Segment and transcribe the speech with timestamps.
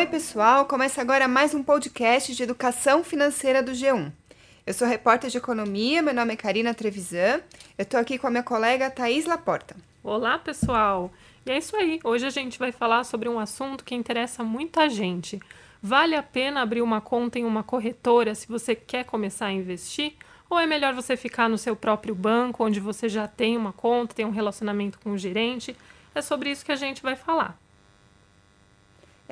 [0.00, 0.64] Oi, pessoal!
[0.64, 4.10] Começa agora mais um podcast de educação financeira do G1.
[4.66, 7.42] Eu sou repórter de economia, meu nome é Karina Trevisan.
[7.76, 9.76] Eu estou aqui com a minha colega Thaís Laporta.
[10.02, 11.12] Olá, pessoal!
[11.44, 12.00] E é isso aí.
[12.02, 15.38] Hoje a gente vai falar sobre um assunto que interessa muita gente.
[15.82, 20.14] Vale a pena abrir uma conta em uma corretora se você quer começar a investir?
[20.48, 24.14] Ou é melhor você ficar no seu próprio banco, onde você já tem uma conta,
[24.14, 25.76] tem um relacionamento com o gerente?
[26.14, 27.60] É sobre isso que a gente vai falar.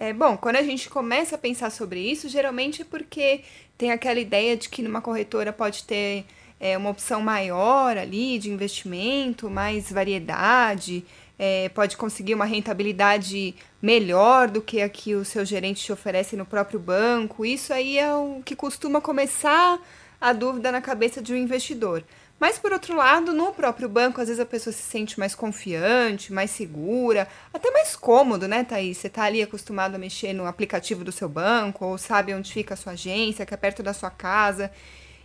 [0.00, 3.40] É, bom, quando a gente começa a pensar sobre isso, geralmente é porque
[3.76, 6.24] tem aquela ideia de que numa corretora pode ter
[6.60, 11.04] é, uma opção maior ali de investimento, mais variedade,
[11.36, 16.36] é, pode conseguir uma rentabilidade melhor do que a que o seu gerente te oferece
[16.36, 17.44] no próprio banco.
[17.44, 19.80] Isso aí é o que costuma começar
[20.20, 22.04] a dúvida na cabeça de um investidor.
[22.38, 26.32] Mas, por outro lado, no próprio banco, às vezes a pessoa se sente mais confiante,
[26.32, 28.98] mais segura, até mais cômodo, né, Thaís?
[28.98, 32.74] Você está ali acostumado a mexer no aplicativo do seu banco, ou sabe onde fica
[32.74, 34.70] a sua agência, que é perto da sua casa.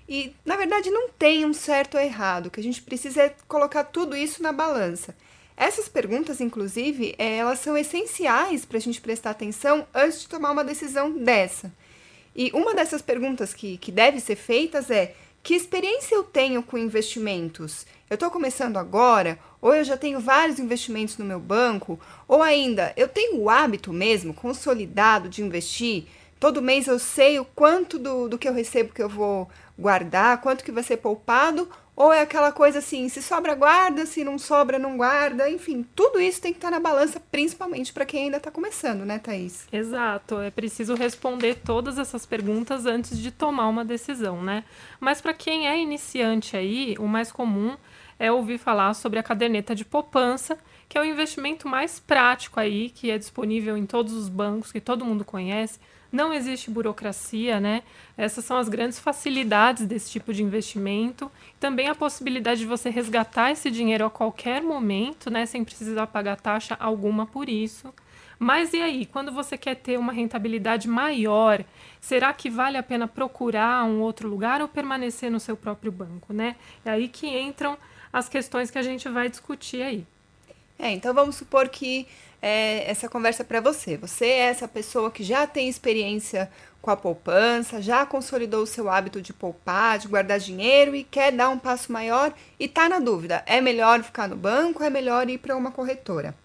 [0.10, 2.48] E, na verdade, não tem um certo ou errado.
[2.48, 5.16] O que a gente precisa é colocar tudo isso na balança.
[5.56, 10.52] Essas perguntas, inclusive, é, elas são essenciais para a gente prestar atenção antes de tomar
[10.52, 11.72] uma decisão dessa.
[12.36, 16.78] E uma dessas perguntas que, que deve ser feitas é que experiência eu tenho com
[16.78, 17.86] investimentos?
[18.10, 22.94] Eu estou começando agora, ou eu já tenho vários investimentos no meu banco, ou ainda
[22.96, 26.06] eu tenho o hábito mesmo, consolidado, de investir.
[26.40, 30.40] Todo mês eu sei o quanto do, do que eu recebo que eu vou guardar,
[30.40, 34.40] quanto que vai ser poupado, ou é aquela coisa assim, se sobra, guarda, se não
[34.40, 35.50] sobra, não guarda.
[35.50, 39.20] Enfim, tudo isso tem que estar na balança, principalmente para quem ainda está começando, né,
[39.20, 39.68] Thaís?
[39.72, 40.40] Exato.
[40.40, 44.64] É preciso responder todas essas perguntas antes de tomar uma decisão, né?
[45.00, 47.78] Mas para quem é iniciante aí, o mais comum
[48.18, 50.58] é ouvir falar sobre a caderneta de poupança,
[50.94, 54.80] que é o investimento mais prático aí, que é disponível em todos os bancos, que
[54.80, 55.80] todo mundo conhece
[56.12, 57.82] não existe burocracia, né?
[58.16, 61.32] Essas são as grandes facilidades desse tipo de investimento.
[61.60, 65.48] Também a possibilidade de você resgatar esse dinheiro a qualquer momento, né?
[65.48, 67.92] Sem precisar pagar taxa alguma por isso.
[68.38, 71.66] Mas e aí, quando você quer ter uma rentabilidade maior,
[72.00, 76.32] será que vale a pena procurar um outro lugar ou permanecer no seu próprio banco,
[76.32, 76.56] né?
[76.86, 77.76] É aí que entram
[78.12, 80.06] as questões que a gente vai discutir aí.
[80.84, 82.06] É, então vamos supor que
[82.42, 83.96] é, essa conversa é para você.
[83.96, 86.52] Você é essa pessoa que já tem experiência
[86.82, 91.32] com a poupança, já consolidou o seu hábito de poupar, de guardar dinheiro e quer
[91.32, 95.30] dar um passo maior e está na dúvida: é melhor ficar no banco, é melhor
[95.30, 96.36] ir para uma corretora?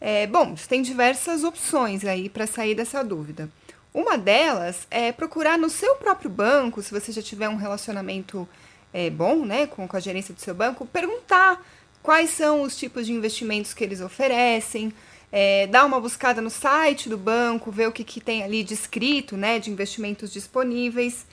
[0.00, 3.48] É, bom, tem diversas opções aí para sair dessa dúvida.
[3.94, 8.48] Uma delas é procurar no seu próprio banco, se você já tiver um relacionamento
[8.92, 11.64] é, bom né, com, com a gerência do seu banco, perguntar
[12.02, 14.92] quais são os tipos de investimentos que eles oferecem,
[15.32, 19.36] é, dá uma buscada no site do banco, vê o que, que tem ali descrito,
[19.36, 21.24] né, de investimentos disponíveis,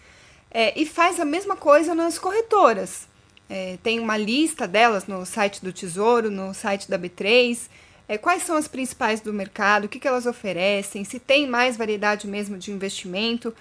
[0.51, 3.07] é, e faz a mesma coisa nas corretoras.
[3.50, 7.69] É, tem uma lista delas no site do Tesouro, no site da B3,
[8.07, 11.75] é, quais são as principais do mercado, o que, que elas oferecem, se tem mais
[11.75, 13.53] variedade mesmo de investimento.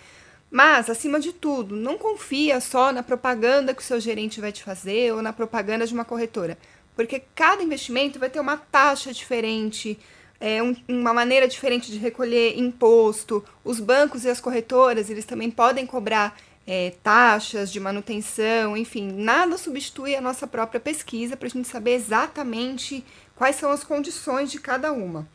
[0.51, 4.63] Mas, acima de tudo, não confia só na propaganda que o seu gerente vai te
[4.63, 6.57] fazer ou na propaganda de uma corretora,
[6.97, 9.99] porque cada investimento vai ter uma taxa diferente,
[10.41, 13.45] é, um, uma maneira diferente de recolher imposto.
[13.63, 16.37] Os bancos e as corretoras, eles também podem cobrar
[16.67, 21.93] é, taxas de manutenção, enfim, nada substitui a nossa própria pesquisa para a gente saber
[21.93, 23.05] exatamente
[23.37, 25.29] quais são as condições de cada uma.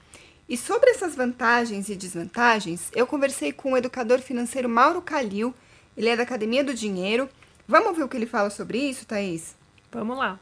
[0.50, 5.54] E sobre essas vantagens e desvantagens, eu conversei com o educador financeiro Mauro Calil,
[5.96, 7.30] ele é da Academia do Dinheiro.
[7.68, 9.56] Vamos ver o que ele fala sobre isso, Thaís?
[9.92, 10.40] Vamos lá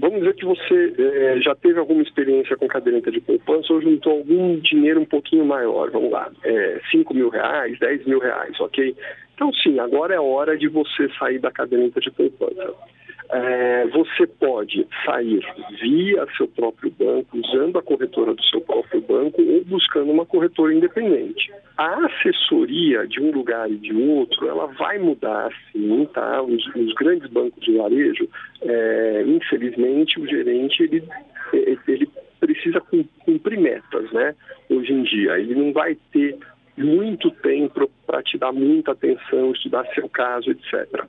[0.00, 4.12] vamos dizer que você é, já teve alguma experiência com caderneta de poupança ou juntou
[4.12, 8.94] algum dinheiro um pouquinho maior, vamos lá, é, 5 mil reais, 10 mil reais, ok?
[9.34, 12.74] Então, sim, agora é hora de você sair da caderneta de poupança
[13.32, 15.40] é, você pode sair
[15.80, 20.74] via seu próprio banco, usando a corretora do seu próprio banco ou buscando uma corretora
[20.74, 21.52] independente.
[21.76, 26.42] A assessoria de um lugar e de outro, ela vai mudar sim, tá?
[26.42, 28.28] Os, os grandes bancos de varejo,
[28.62, 31.02] é, infelizmente, o gerente, ele,
[31.88, 32.08] ele
[32.38, 32.80] precisa
[33.24, 34.34] cumprir metas, né?
[34.68, 36.36] Hoje em dia, ele não vai ter
[36.76, 41.04] muito tempo para te dar muita atenção, estudar seu caso, etc.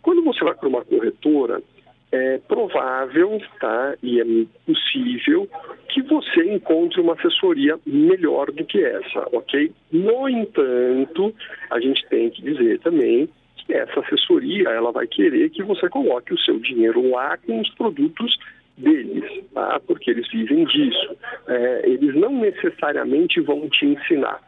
[0.00, 1.62] Quando você vai para uma corretora,
[2.10, 4.24] é provável tá, e é
[4.66, 5.48] possível
[5.88, 9.72] que você encontre uma assessoria melhor do que essa, ok?
[9.90, 11.34] No entanto,
[11.70, 13.28] a gente tem que dizer também
[13.68, 18.36] essa assessoria ela vai querer que você coloque o seu dinheiro lá com os produtos
[18.76, 19.80] deles, tá?
[19.86, 21.16] porque eles vivem disso.
[21.46, 24.40] É, eles não necessariamente vão te ensinar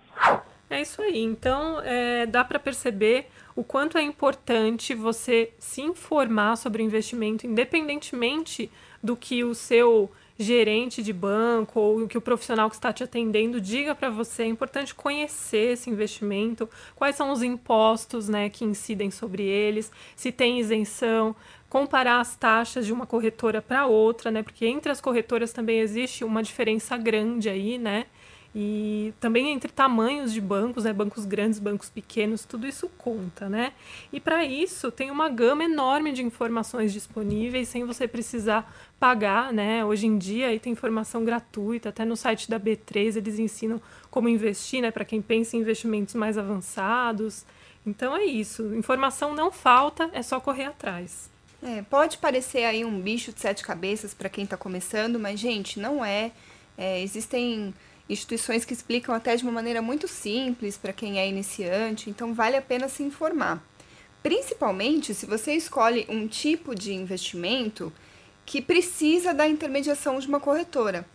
[0.70, 1.19] É isso aí.
[1.19, 7.46] Então, é, dá para perceber o quanto é importante você se informar sobre o investimento,
[7.46, 8.70] independentemente
[9.02, 13.60] do que o seu gerente de banco ou que o profissional que está te atendendo
[13.60, 14.42] diga para você.
[14.42, 20.32] É importante conhecer esse investimento, quais são os impostos né, que incidem sobre eles, se
[20.32, 21.34] tem isenção,
[21.69, 24.44] comparar as taxas de uma corretora para outra, né?
[24.44, 28.06] Porque entre as corretoras também existe uma diferença grande aí, né?
[28.56, 33.72] E também entre tamanhos de bancos, né, bancos grandes, bancos pequenos, tudo isso conta, né?
[34.12, 39.84] E para isso tem uma gama enorme de informações disponíveis sem você precisar pagar, né?
[39.84, 44.28] Hoje em dia aí tem informação gratuita, até no site da B3 eles ensinam como
[44.28, 47.44] investir, né, para quem pensa em investimentos mais avançados.
[47.84, 51.28] Então é isso, informação não falta, é só correr atrás.
[51.60, 55.80] É, pode parecer aí um bicho de sete cabeças para quem está começando, mas gente,
[55.80, 56.30] não é.
[56.78, 57.74] é existem
[58.08, 62.56] instituições que explicam até de uma maneira muito simples para quem é iniciante, então vale
[62.56, 63.62] a pena se informar.
[64.22, 67.92] Principalmente se você escolhe um tipo de investimento
[68.46, 71.06] que precisa da intermediação de uma corretora.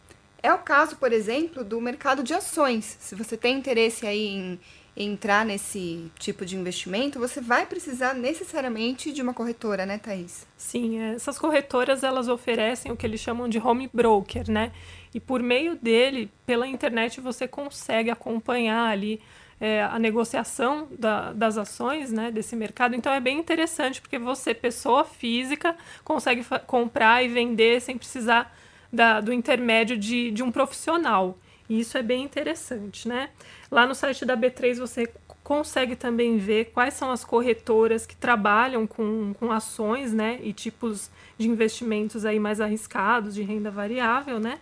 [0.42, 2.98] É o caso, por exemplo, do mercado de ações.
[3.00, 4.60] Se você tem interesse aí em,
[5.00, 10.46] entrar nesse tipo de investimento, você vai precisar necessariamente de uma corretora, né, Thaís?
[10.58, 14.74] Sim, essas corretoras elas oferecem o que eles chamam de home broker, né?
[15.14, 19.20] e por meio dele, pela internet, você consegue acompanhar ali
[19.60, 22.96] é, a negociação da, das ações né, desse mercado.
[22.96, 28.56] Então é bem interessante porque você, pessoa física, consegue comprar e vender sem precisar
[28.94, 31.38] da, do intermédio de, de um profissional.
[31.70, 33.30] E isso é bem interessante, né?
[33.70, 35.08] Lá no site da B3 você
[35.44, 40.40] consegue também ver quais são as corretoras que trabalham com, com ações, né?
[40.42, 44.60] E tipos de investimentos aí mais arriscados, de renda variável, né?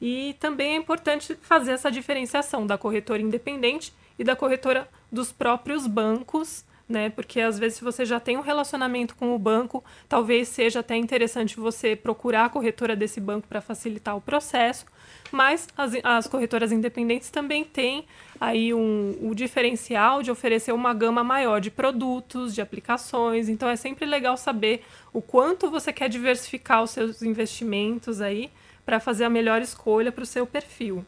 [0.00, 5.86] E também é importante fazer essa diferenciação da corretora independente e da corretora dos próprios
[5.86, 7.08] bancos, né?
[7.08, 10.96] Porque às vezes, se você já tem um relacionamento com o banco, talvez seja até
[10.96, 14.84] interessante você procurar a corretora desse banco para facilitar o processo.
[15.32, 18.04] Mas as, as corretoras independentes também têm
[18.40, 23.48] aí um, o diferencial de oferecer uma gama maior de produtos, de aplicações.
[23.48, 28.50] Então é sempre legal saber o quanto você quer diversificar os seus investimentos aí
[28.84, 31.04] para fazer a melhor escolha para o seu perfil.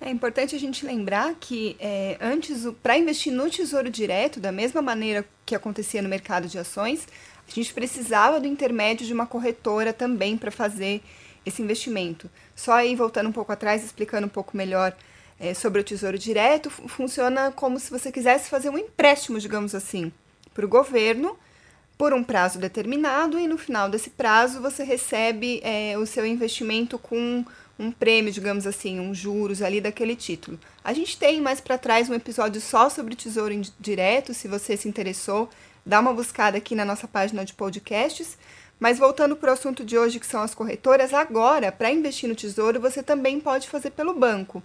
[0.00, 4.80] É importante a gente lembrar que é, antes, para investir no Tesouro Direto, da mesma
[4.80, 7.08] maneira que acontecia no mercado de ações,
[7.48, 11.02] a gente precisava do intermédio de uma corretora também para fazer
[11.44, 12.30] esse investimento.
[12.54, 14.96] Só aí, voltando um pouco atrás, explicando um pouco melhor
[15.38, 20.12] é, sobre o Tesouro Direto, funciona como se você quisesse fazer um empréstimo, digamos assim,
[20.52, 21.38] para o governo
[21.96, 26.96] por um prazo determinado e no final desse prazo você recebe é, o seu investimento
[26.96, 27.44] com
[27.76, 30.58] um prêmio, digamos assim, um juros ali daquele título.
[30.82, 34.88] A gente tem mais para trás um episódio só sobre Tesouro Direto, se você se
[34.88, 35.48] interessou,
[35.84, 38.38] dá uma buscada aqui na nossa página de podcasts.
[38.78, 42.36] Mas voltando para o assunto de hoje, que são as corretoras, agora, para investir no
[42.36, 44.62] Tesouro, você também pode fazer pelo banco.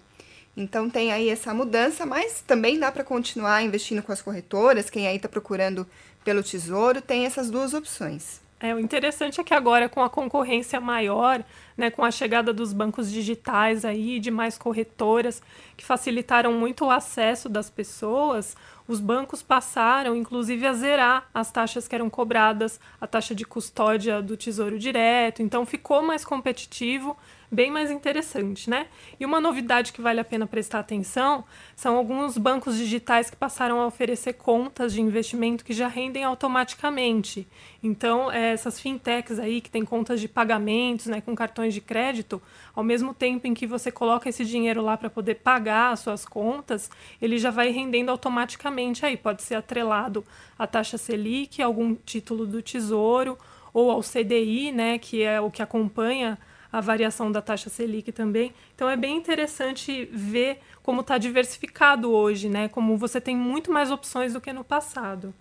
[0.56, 4.90] Então tem aí essa mudança, mas também dá para continuar investindo com as corretoras.
[4.90, 5.88] Quem aí está procurando
[6.24, 8.43] pelo Tesouro, tem essas duas opções.
[8.64, 11.44] É, o interessante é que agora, com a concorrência maior,
[11.76, 15.44] né, com a chegada dos bancos digitais aí, de mais corretoras,
[15.76, 18.56] que facilitaram muito o acesso das pessoas,
[18.88, 24.22] os bancos passaram, inclusive, a zerar as taxas que eram cobradas, a taxa de custódia
[24.22, 27.18] do Tesouro Direto, então ficou mais competitivo
[27.54, 28.88] bem mais interessante, né?
[29.20, 31.46] E uma novidade que vale a pena prestar atenção
[31.76, 37.48] são alguns bancos digitais que passaram a oferecer contas de investimento que já rendem automaticamente.
[37.82, 42.42] Então, é, essas fintechs aí que têm contas de pagamentos, né, com cartões de crédito,
[42.76, 46.26] ao mesmo tempo em que você coloca esse dinheiro lá para poder pagar as suas
[46.26, 46.90] contas,
[47.22, 49.16] ele já vai rendendo automaticamente aí.
[49.16, 50.26] Pode ser atrelado
[50.58, 53.38] à taxa Selic, algum título do Tesouro
[53.74, 56.38] ou ao CDI, né, que é o que acompanha
[56.74, 58.52] a variação da taxa Selic também.
[58.74, 62.68] Então é bem interessante ver como está diversificado hoje, né?
[62.68, 65.32] Como você tem muito mais opções do que no passado.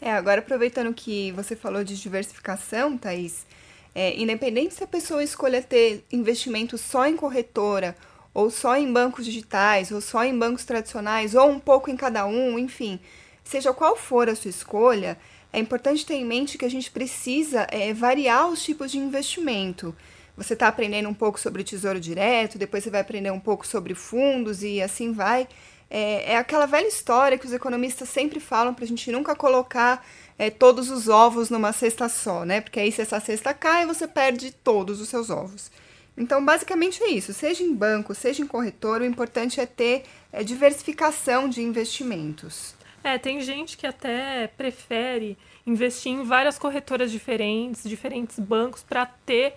[0.00, 3.46] É, agora aproveitando que você falou de diversificação, Thaís,
[3.94, 7.96] é, independente se a pessoa escolha ter investimento só em corretora,
[8.34, 12.26] ou só em bancos digitais, ou só em bancos tradicionais, ou um pouco em cada
[12.26, 12.98] um, enfim,
[13.44, 15.16] seja qual for a sua escolha,
[15.52, 19.94] é importante ter em mente que a gente precisa é, variar os tipos de investimento
[20.36, 23.94] você está aprendendo um pouco sobre tesouro direto, depois você vai aprender um pouco sobre
[23.94, 25.46] fundos e assim vai.
[25.90, 30.04] É, é aquela velha história que os economistas sempre falam para a gente nunca colocar
[30.38, 32.60] é, todos os ovos numa cesta só, né?
[32.60, 35.70] Porque aí se essa cesta cai, você perde todos os seus ovos.
[36.16, 37.32] Então, basicamente é isso.
[37.32, 42.74] Seja em banco, seja em corretor, o importante é ter é, diversificação de investimentos.
[43.02, 45.36] É, tem gente que até prefere
[45.66, 49.54] investir em várias corretoras diferentes, diferentes bancos, para ter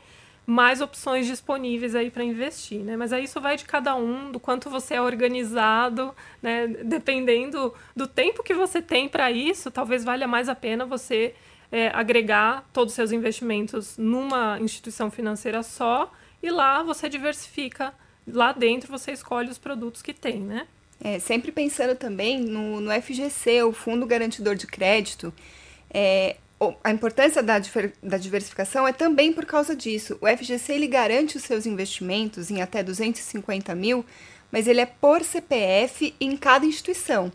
[0.49, 2.95] mais opções disponíveis aí para investir, né?
[2.95, 6.67] Mas aí isso vai de cada um, do quanto você é organizado, né?
[6.85, 11.35] Dependendo do tempo que você tem para isso, talvez valha mais a pena você
[11.69, 16.09] é, agregar todos os seus investimentos numa instituição financeira só
[16.41, 17.93] e lá você diversifica.
[18.25, 20.65] Lá dentro você escolhe os produtos que tem, né?
[21.03, 25.33] É, sempre pensando também no, no FGC, o Fundo Garantidor de Crédito,
[25.93, 26.37] é,
[26.83, 27.61] a importância da,
[28.01, 30.17] da diversificação é também por causa disso.
[30.19, 34.03] O FGC ele garante os seus investimentos em até 250 mil,
[34.51, 37.31] mas ele é por CPF em cada instituição.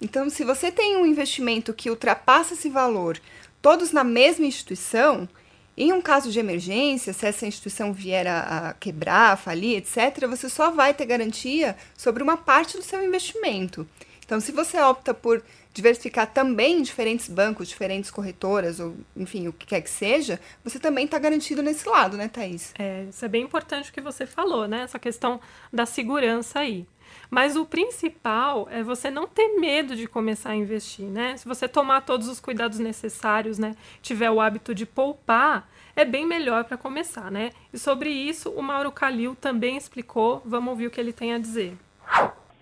[0.00, 3.18] Então, se você tem um investimento que ultrapassa esse valor,
[3.62, 5.28] todos na mesma instituição,
[5.76, 10.48] em um caso de emergência, se essa instituição vier a, a quebrar, falir, etc., você
[10.48, 13.86] só vai ter garantia sobre uma parte do seu investimento.
[14.24, 15.42] Então, se você opta por
[15.76, 20.78] diversificar também em diferentes bancos, diferentes corretoras, ou enfim, o que quer que seja, você
[20.78, 22.72] também está garantido nesse lado, né, Thaís?
[22.78, 24.80] É, isso é bem importante o que você falou, né?
[24.80, 25.38] Essa questão
[25.70, 26.86] da segurança aí.
[27.28, 31.36] Mas o principal é você não ter medo de começar a investir, né?
[31.36, 36.26] Se você tomar todos os cuidados necessários, né, tiver o hábito de poupar, é bem
[36.26, 37.50] melhor para começar, né?
[37.70, 40.40] E sobre isso, o Mauro Calil também explicou.
[40.44, 41.76] Vamos ouvir o que ele tem a dizer.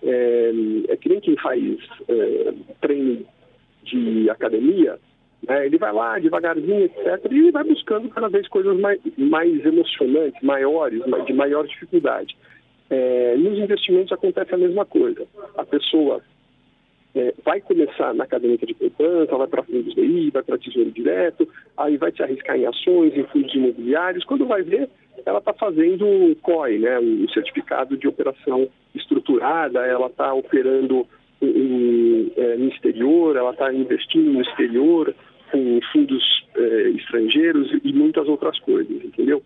[0.05, 0.51] É,
[0.89, 1.61] é que nem quem faz
[2.07, 3.25] é, treino
[3.83, 4.99] de academia,
[5.47, 10.41] né, ele vai lá devagarzinho, etc., e vai buscando cada vez coisas mais, mais emocionantes,
[10.41, 12.35] maiores, de maior dificuldade.
[12.89, 15.25] É, nos investimentos acontece a mesma coisa.
[15.57, 16.21] A pessoa
[17.15, 21.47] é, vai começar na caderneta de poupança, vai para fundos DI, vai para tesouro direto,
[21.77, 24.25] aí vai se arriscar em ações, em fundos imobiliários.
[24.25, 24.89] Quando vai ver,
[25.25, 31.07] ela está fazendo o COI, né, o certificado de operação estruturada, ela está operando
[31.41, 35.13] em, é, no exterior, ela está investindo no exterior,
[35.51, 36.23] com fundos
[36.55, 39.41] é, estrangeiros e muitas outras coisas, entendeu?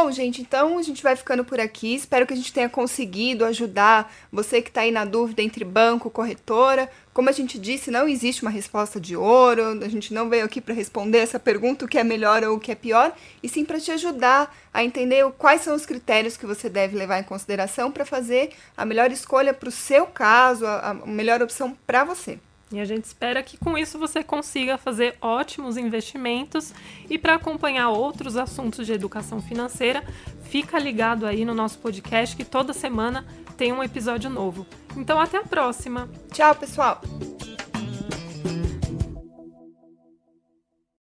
[0.00, 1.92] Bom, gente, então a gente vai ficando por aqui.
[1.92, 6.08] Espero que a gente tenha conseguido ajudar você que está aí na dúvida entre banco,
[6.08, 6.88] corretora.
[7.12, 9.82] Como a gente disse, não existe uma resposta de ouro.
[9.82, 12.60] A gente não veio aqui para responder essa pergunta, o que é melhor ou o
[12.60, 13.12] que é pior,
[13.42, 17.18] e sim para te ajudar a entender quais são os critérios que você deve levar
[17.18, 22.04] em consideração para fazer a melhor escolha para o seu caso, a, melhor opção para
[22.04, 22.38] você.
[22.70, 26.74] E a gente espera que com isso você consiga fazer ótimos investimentos.
[27.08, 30.04] E para acompanhar outros assuntos de educação financeira,
[30.44, 33.24] fica ligado aí no nosso podcast que toda semana
[33.56, 34.66] tem um episódio novo.
[34.96, 36.08] Então até a próxima.
[36.32, 37.00] Tchau, pessoal.